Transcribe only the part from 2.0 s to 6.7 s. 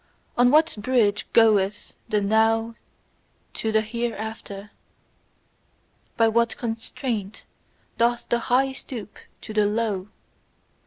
the now to the hereafter? By what